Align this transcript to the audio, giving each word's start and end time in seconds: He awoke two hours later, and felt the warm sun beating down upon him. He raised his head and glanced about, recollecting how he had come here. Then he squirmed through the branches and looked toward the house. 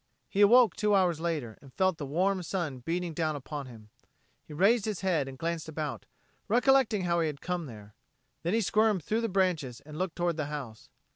He 0.27 0.41
awoke 0.41 0.75
two 0.75 0.95
hours 0.95 1.19
later, 1.19 1.59
and 1.61 1.71
felt 1.75 1.99
the 1.99 2.07
warm 2.07 2.41
sun 2.41 2.79
beating 2.79 3.13
down 3.13 3.35
upon 3.35 3.67
him. 3.67 3.91
He 4.41 4.51
raised 4.51 4.85
his 4.85 5.01
head 5.01 5.27
and 5.27 5.37
glanced 5.37 5.69
about, 5.69 6.07
recollecting 6.47 7.03
how 7.03 7.19
he 7.19 7.27
had 7.27 7.39
come 7.39 7.67
here. 7.69 7.93
Then 8.41 8.55
he 8.55 8.61
squirmed 8.61 9.03
through 9.03 9.21
the 9.21 9.29
branches 9.29 9.79
and 9.81 9.99
looked 9.99 10.15
toward 10.15 10.37
the 10.37 10.45
house. 10.47 10.89